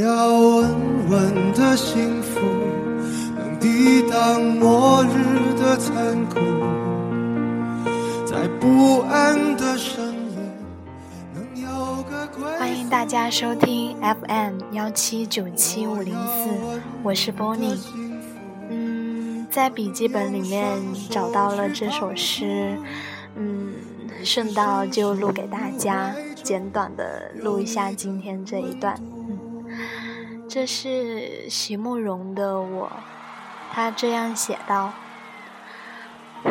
[0.00, 2.40] 要稳稳的幸福，
[3.36, 6.38] 能抵挡末日的残酷，
[8.24, 10.38] 在不安的深夜，
[11.34, 16.48] 能有个归欢迎大家收听 FM 幺七九七五零四，
[17.02, 17.76] 我是 Bonnie。
[18.70, 20.78] 嗯，在笔记本里面
[21.10, 22.74] 找到了这首诗，
[23.36, 23.74] 嗯，
[24.24, 28.98] 顺道就录给大家，简短的录一下今天这一段。
[30.52, 32.86] 这是席慕容的《我》，
[33.72, 34.92] 他这样写道：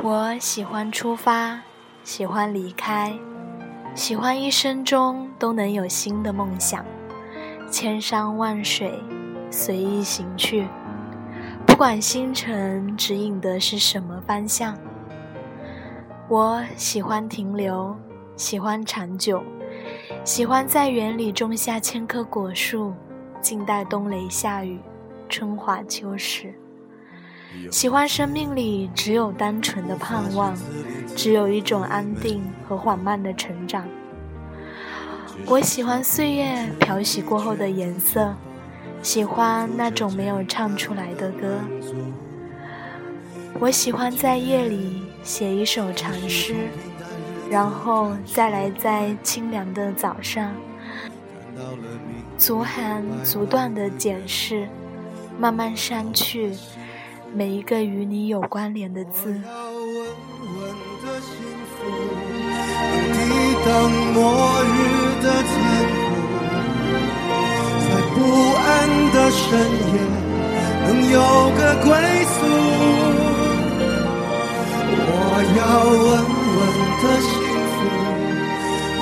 [0.02, 1.60] 我喜欢出发，
[2.06, 3.14] 喜欢离开。
[3.94, 6.86] 喜欢一生中都能有新的梦想，
[7.70, 8.98] 千山万水
[9.52, 10.66] 随意行去，
[11.68, 14.78] 不管星辰指引的是什么方向。
[16.30, 17.94] 我喜欢停留，
[18.38, 19.44] 喜欢长久，
[20.24, 22.94] 喜欢在园里种下千棵果树，
[23.42, 24.80] 静待冬雷夏雨，
[25.28, 26.54] 春华秋实。
[27.72, 30.56] 喜欢生命里只有单纯的盼望，
[31.16, 33.86] 只有一种安定和缓慢的成长。
[35.48, 38.36] 我喜欢岁月漂洗过后的颜色，
[39.02, 41.60] 喜欢那种没有唱出来的歌。
[43.60, 46.56] 我喜欢在夜里写一首长诗，
[47.50, 50.54] 然后再来在清凉的早上，
[52.38, 54.68] 逐行逐段的检视，
[55.38, 56.54] 慢慢删去。
[57.34, 59.40] 每一个与你有关联的字。
[70.86, 71.18] 能有
[71.58, 71.88] 个归
[72.26, 72.38] 宿。
[75.12, 75.14] 我
[75.58, 76.08] 要稳
[76.56, 76.60] 稳
[77.02, 77.39] 的幸，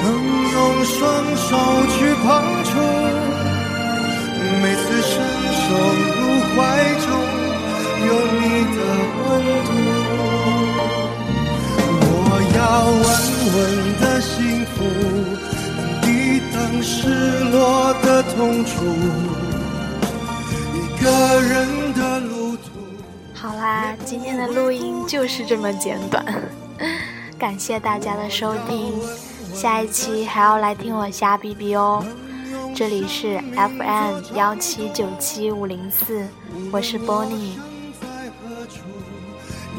[0.04, 0.06] 能
[0.52, 0.96] 用双
[1.36, 1.48] 手
[1.88, 2.26] 去碰
[2.64, 2.70] 触，
[4.62, 5.12] 每次伸
[5.54, 5.66] 手
[6.18, 6.20] 入
[6.56, 6.56] 怀
[7.06, 7.08] 中。
[8.00, 8.44] 有你
[8.78, 8.78] 的
[9.26, 9.28] 温
[9.66, 9.70] 度，
[12.00, 12.10] 我
[12.56, 12.58] 要
[13.04, 13.06] 稳
[13.54, 13.58] 稳
[14.00, 14.34] 的幸
[14.68, 14.76] 福，
[16.02, 16.06] 抵
[16.54, 16.94] 挡失
[17.52, 17.56] 落
[18.04, 18.70] 的痛楚。
[20.74, 21.06] 一个
[21.42, 21.48] 人
[21.94, 22.62] 的路途。
[23.34, 26.24] 好啦，今天的录音就是这么简短，
[27.38, 28.94] 感谢大家的收听，
[29.58, 32.06] 下一期还要来听我瞎逼逼哦。
[32.76, 36.28] 这里是 FM 幺七九七五零四，
[36.72, 37.58] 我是 Bonnie。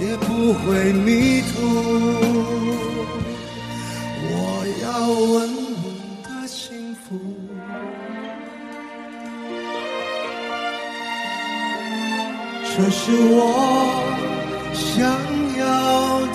[0.00, 1.62] 也不会迷途。
[4.24, 4.88] 我要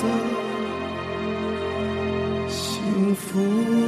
[0.01, 0.32] 的，
[3.13, 3.82] 福。